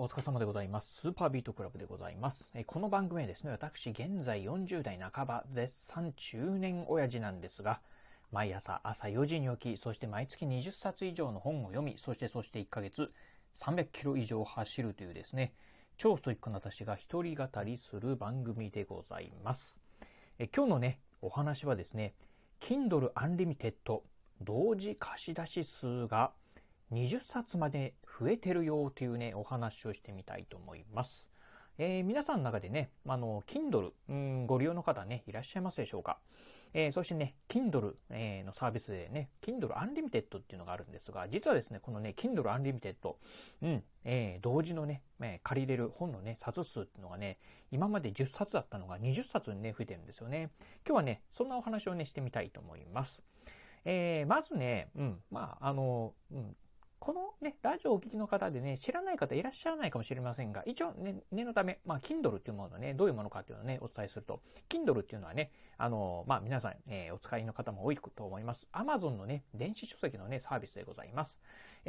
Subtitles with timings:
[0.00, 1.00] お疲れ様でございます。
[1.00, 2.48] スーパービートクラブでございます。
[2.54, 7.80] えこの番組はですね、私現在40代半ば、絶賛中年親父なんですが、
[8.30, 13.10] 毎朝朝4時に起き、そして毎月20冊以上の本を読み、そしてそして1ヶ月
[13.56, 15.52] 300キロ以上走るというですね、
[15.96, 19.80] 超ストイックな私が一人語りする番組でございます。
[20.38, 22.14] え今日のね、お話はですね、
[22.60, 24.02] Kindle Unlimited
[24.42, 26.30] 同時貸し出し数が
[26.92, 31.28] 20冊まで増えてるよというね、お話をしてみたいと思います。
[31.76, 36.18] えー、皆さんの中でね、あの、Kindle、うん、ご利用の方ね、いらっしゃいますでしょうか？
[36.74, 42.94] えー、そしてね、Kindle、えー、のサービスでね、Kindle Unlimited っていうのがあるんですが、実はですね、このね、Kindle Unlimited、
[43.62, 47.38] うん、えー、同時のね、え借りれる本のね、冊数っていうのがね、
[47.70, 50.50] 今まで10冊だったのが20冊にね、増えてるんですよね。
[50.86, 53.20] 今日はね、そんなお話をね、してみたいと思います。
[53.84, 56.56] えー、まずね、うん、まあ、あの、うん、
[56.98, 68.66] このね、ラジオをお聞きの方でね、知らない方いらっしゃらないかもしれませんが、一応ね、念のため、まあ、Kindle っていうものね、どういうものかっていうのをね、お伝えすると、Kindle っていうのはね、あの、まあ、皆さん、えー、お使いの方も多いと思います。
[68.72, 71.38] Amazon のね、電子書籍のね、サービスでございます。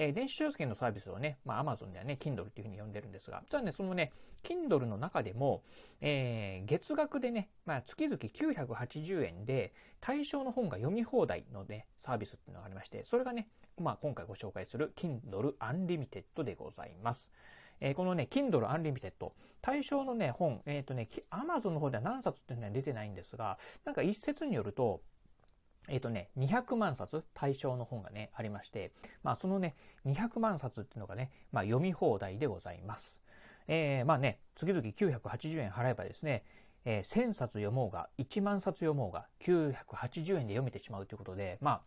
[0.02, 5.62] えー、電子書籍のサービスをね、まあ、Amazon ではね、Kindle っていうふうに呼んでるんですが、実はね、そのね、Kindle の中でも、
[6.00, 17.30] えー、月額でね、まあ、月々980円で、対象の本が読み放題のね、サービスっていうのがありまして、それがね、まあ、今回ご紹介する Kindle Unlimited でございます。
[17.82, 25.02] えー、このね、Kindle Unlimited、対象のね、本、えっ、ー、とね、Amazon の方では何冊っていうのは出てないんですが、なんか一説によると、
[25.88, 28.92] えっ、ー、とね、200万冊対象の本がね、ありまして、
[29.24, 33.20] まあそのね、200万冊っていうのがね、まあ読み放題でございます。
[33.68, 36.44] えー、まあね、次々980円払えばですね、
[36.86, 41.82] えー、1000冊読もうが、1万冊読もうが、980円で読めてしまうということで、まあ、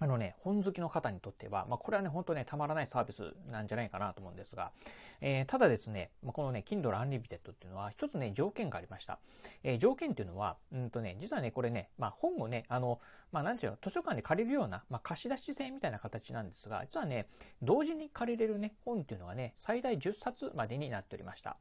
[0.00, 4.72] あのね、本好きの方にとっては、まあ、これはね、本当ね、たまらないサービスなんじゃないかなと思うんですが、
[5.20, 9.18] えー、ただですね、まあ、このね、Kindle Unlimited っていうのは、一つね、条件がありました。
[9.62, 13.00] えー、条件っていうのは、うんとね、実はね、これね、まあ、本をね、あの、
[13.30, 17.28] まあ、なんていうの、図書館で借りるような、まあ、貸し出し制みたいな形なんですが、実はね、
[17.62, 21.56] 同時に借りれるね、本っていうのがね、最大10冊までになっておりました。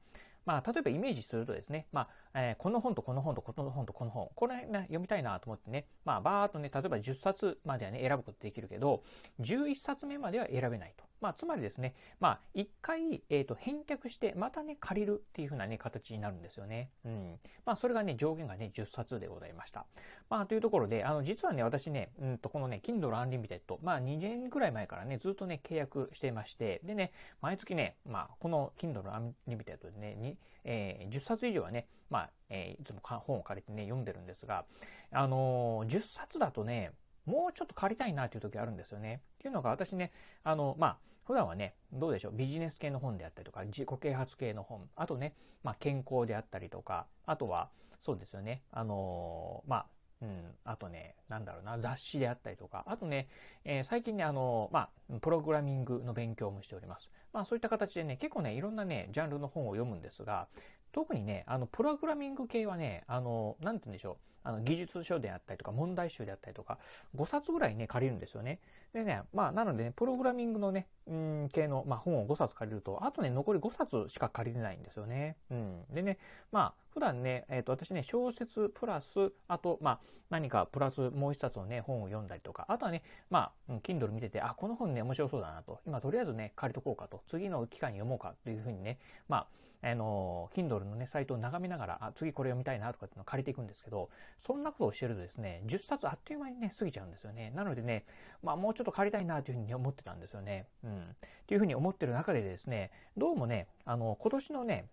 [0.46, 9.04] まあ、例えばイメージするとですね、まあ、えー、この本とこの本とこの本とこの本、この辺、ね、読みたいなと思ってね、まあ、ばーっとね、例えば10冊まではね、選ぶことできるけど、
[9.40, 11.04] 11冊目までは選べないと。
[11.24, 16.92] まあ、つまりですね、まあ、一回、えっ、ー、と、返却して、またね、借りるっていう風なね、形になるんですよね。
[17.06, 17.40] うん。
[17.66, 19.86] まあ、それがね、上限がね、10冊でございました。
[20.30, 34.66] まあ、というところで、あの、実はね、私ね、うんと、このね、Kindle Unlimited、まあ、2年くらい前からね、ずっとね、契約していまして、でね、毎月ね、まあ、この Kindle Unlimited でね、にえー、10冊以上はね、まあ、えー、いつも本を借りてね、読んでるんですが、
[35.12, 36.92] あのー、10冊だとね、
[37.26, 39.22] もうちょっと借りたいなという時あるんですよね。
[39.36, 40.12] っていうのが私ね、
[40.44, 47.70] あの、まあ、普段はね、どうでしょう、ビジネス系の本であったりとか、自己啓発系の本、あとね、まあ、健康であったりとか、あとは、
[48.02, 49.86] そうですよね、あのー、まあ、
[50.22, 53.28] うん、あとね、なんだろうな、雑誌であったりとか、あとね、
[53.66, 57.10] えー、最近ね、あの、まあ、プログラミングの勉強もしております。
[57.34, 60.48] まあ、そういった形でね、結構ね、いろんなね、ジャンルの本を読むんですが、
[60.94, 66.78] 特にね、あの、プログラミング系はね、あの、なんて言うんでしょう、あの、技術書であったりとか、問題集であったりとか、
[67.16, 68.60] 5冊ぐらいね、借りるんですよね。
[68.94, 75.38] でね、まあ、なのでね、プログラミングのね、うん、系の、まあ、本を5冊借りると、あとね、残り5冊しか借りれないんですよね。
[75.50, 75.84] うん。
[75.92, 76.20] でね、
[76.52, 80.00] まあ、普段ね、えっ、ー、と、私ね、小説プラス、あと、まあ、
[80.30, 85.80] 何かプラスもう一冊のね、本を読んだりとか、あとはね、まあ、Kindle 見てて、あ、この本ね、面白そうだなと。
[85.88, 87.24] 今、とりあえずね、借りとこうかと。
[87.28, 89.48] 次の機会に読もうかというふうにね、まあ、
[89.84, 94.10] あの、Kindle のね、サイトを眺めながら、あ、次これ読みたいなとかっていうのを借りていくんですけど、
[94.46, 97.52] そんなことをしてるとですね、10冊あっという間にね、過ぎちゃうんですよね。
[97.56, 98.06] なのでね、
[98.42, 100.68] まあ、もうちょっと借りたいなというふうに思ってたんですよね。
[100.84, 101.02] うん。
[101.02, 101.06] っ
[101.48, 104.86] ていうふうに思ってる中でですね、どうもね、あの、今年のね、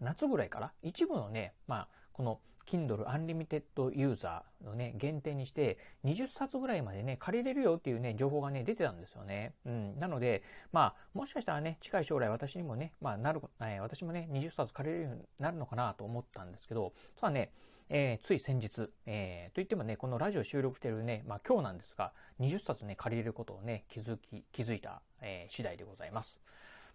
[0.00, 3.62] 夏ぐらいから一部のね、まあ、この Kindle Unlimited
[3.96, 9.54] ユーザーのね、限定にして、20冊ぐらいまでね、借りれるよっていうね、情報がね、出てたんですよね。
[9.66, 9.98] うん。
[9.98, 17.52] なので、まあ、もしかしたらね、近い将来私にもね、まあ、なる、えー、私もね、20冊借りれるようになるのかなと思ったんですけど、実はね、
[17.94, 26.40] えー、つい先日、えー、といってもね、このラジオ収録してるね、まあ今日なんですが、20冊ね、借りれることをね、気づき、気づいた、えー、次第でございます。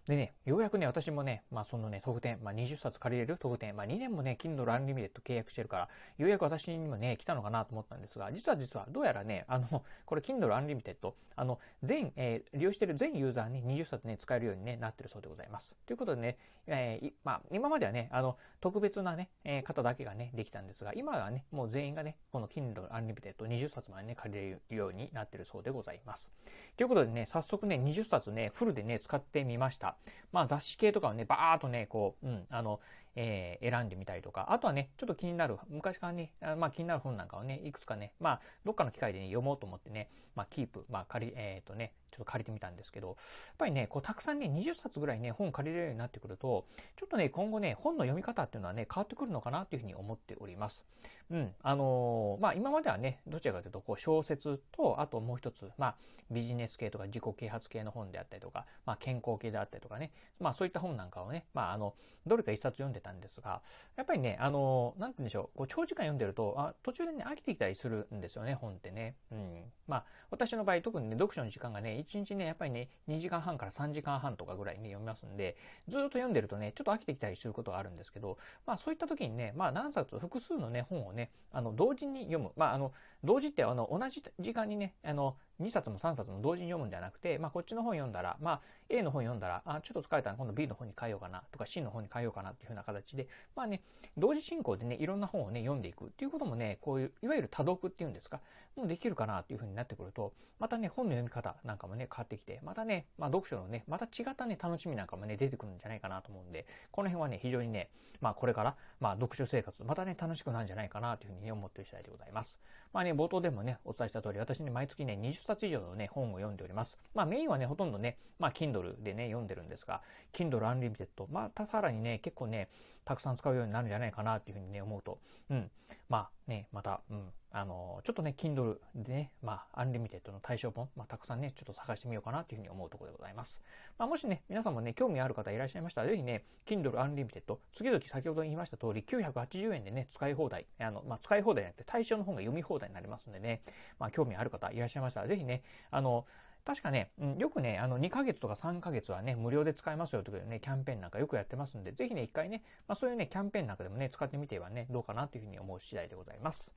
[0.08, 15.76] でね、ようやくね、私もね、まあそのね、特典、まあ20冊借りれる特典、まあ2年もね、Kindle Unlimited 契約してるから、ようやく私にもね、来たのかなと思ったんですが、実は実は、どうやらね、あの、これ Kindle Unlimited、あの、全、えー、利用してる全ユーザーに20冊ね、使えるように、ね、なってるそうでございます。
[15.84, 26.30] ということでね、えー、まあ、今まではね、あの、特別なね、えー、方だけがね、できたんですが、今はね、もう全員がね、この Kindle Unlimited 20冊までね、借りれるようになってるそうでございます。
[26.78, 29.96] ということでね、早速ね、20冊ね、フルでね、使ってみました。
[30.32, 32.80] まあ雑誌系とかをね、バーっとね、こう、うん、あの、
[33.20, 43.16] えー、選んでみたりとか、あとはね、ちょっと気になる、昔からね、あまあ気になる本なんかをね、いくつかね、まあ、どっかの機会で、ね、読もうと思ってね、まあ、キープ、まあ、借り、えっ、ー、とね、ちょっと借りてみたんですけど、やっ
[43.58, 50.84] ぱりね、こう、たくさんね、20冊ぐらいね、本借りれるようになってくると、ちょっとね、今後ね、本の読み方っていうのはね、変わってくるのかなというふうに思っております。
[51.30, 51.52] うん。
[51.60, 55.96] あのー、まあ、今まではね、どちらかというと、こう、小説と、あともう一つ、まあ、
[56.30, 61.94] ビジネス系とか自己啓発系の本であったりとか、まあ、健康系であったりとかね、まあ、そういった本なんかをね、まあ、あの、
[62.26, 63.62] どれか一冊読んでたんですが、
[63.96, 69.16] やっぱりね、あの、なんて言うんでしょう、こう長時間読んでると、あ途中でね、飽きてきたりするんですよね、本ってね。
[69.32, 69.64] うん。
[69.86, 75.56] まあ、私の場合、特にね、読書の時間がね、1日ね、やっぱりね、2時間半から3時間半とかぐらいね、読みますんで、
[75.88, 82.52] ずっと読んでるとね、ちょっと飽きてきたりすることがあるんですけど、まあ、そういった時にね、まあ、何冊、複数のね、本をね、あの、同時に読む。
[82.56, 82.92] まあ、あの、
[83.24, 93.26] 同時って、あの、同じ時間にね、あの、2冊も3冊も同時に読むんではなくて、まあ、こっちの本読んだら、まあ、A の本読んだら、あ、ちょっと疲れたら今度 B の本に変えようかなとか C の本に変えようかなっていう風な形で、
[93.56, 93.82] まあね、
[94.16, 98.40] 同時進行でね、いろんな本をね、読んでいくっていうこともね、こういう、いわゆる多読っていうんですか、
[98.76, 107.90] もうできるかなっていう風になってくると、またね、本の読み方なんかもね、変わってきて、またね、まあ、読書のね、また違ったね、楽しみなんかもね、出てくるんじゃないかなと思うんで、この辺はね、非常にね、
[108.20, 112.58] まあ、これから、まあ、読書生活、またね、楽しくなるんじゃないかなという風に、思ってる次第でございます。
[112.92, 116.96] まあね、冒頭でもね、お伝えした通り、私ね、毎月ね、20冊以上のね、本を読んでおります。
[117.14, 120.02] まあメインはね、ほとんどね、まあ Kindle でね、読んでるんですが、
[120.32, 122.68] Kindle Unlimited、またさらにね、結構ね、
[123.04, 125.18] たくさん使うようになるんじゃないかなっていうふうにね、思うと、
[125.50, 125.70] うん。
[126.08, 127.32] まあね、また、うん。
[127.50, 133.60] あの、ちょっとね、Kindle でね、まあ、 Unlimited の対象本、まあ、たくさんね、ちょっと探してみようかなというふうに思うところでございます。
[133.98, 143.62] まあ、もしね、皆さんもね、興味ある方いらっしゃいましたら、ぜひね、Kindle Unlimited、月々先ほど言いました通り、980円でね、使い放題、あの、まあ、使い放題じゃなくて、対象の本が読み放題になりますんでね、
[143.98, 146.26] まあ、興味ある方いらっしゃいましたら、ぜひね、あの、
[146.68, 156.70] 確かね、うん、よくね、あの、2ヶ月とか3ヶ月はね、無料で使えますよということでね、キャンペーンなんかよくやってますんで、ぜひね、一回ね、まあそういうね、キャンペーンなんかでもね、使ってみてはね、どうかなというふうに思う次第でございます。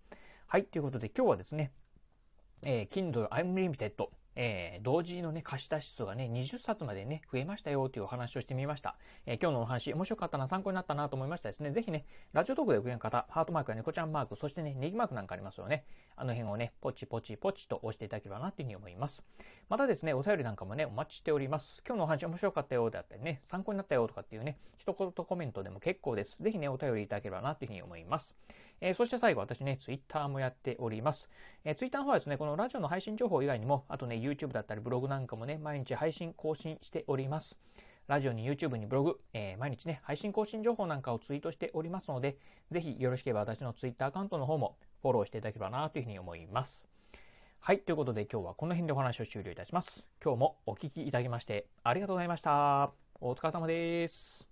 [0.47, 1.73] はい、ということで今日はですね、
[2.61, 8.95] えー、Kindle Unlimited えー、同時のね、貸し出し数がね、20冊までね、増えましたよというお話をしてみました。
[9.25, 11.71] えー、今日のお話、面白かったな、参考になったなと思いましたですね。
[11.71, 15.85] ぜひね、ラジオトークでおくれる方、ハートマークや猫ちゃんマーク、そしてね、ネギマークなんかありますよね。
[16.15, 19.23] あの辺をね、ポチポチポチと押していただければなというふうに思います。
[19.69, 21.81] またですね、お便りなんかもね、お待ちしております。
[21.85, 26.37] 今日のお話面白かったよであったりね、参考になったよとかっていうね、一言コメントでも結構です。
[26.41, 28.33] ぜひね、お便りいただければなというふうに思います。
[28.81, 31.29] えー、そして最後、私ね、ツイッターもやっております。
[31.63, 37.55] えー、ツイッターの方はですね、このラジオの配信情報以外にも、あとね、YouTube だったりブログなんかもね、毎日配信更新しております。
[38.07, 42.37] ラジオに YouTube にブログ、えー、毎日ね、配信更新情報なんかをツイートしておりますので、
[42.71, 46.85] ぜひよろしければ私の Twitter アカウントの方もフォローしていただければなというふうに思います。
[47.59, 50.03] はい、ということで今日はこの辺でお話を終了いたします。
[50.23, 52.91] 今日もお聴きいただきましてありがとうございました。
[53.19, 54.50] お疲れ様です。